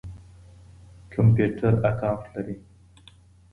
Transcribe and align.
کمپيوټر 1.13 1.73
اکاونټ 1.89 2.23
لري. 2.33 2.55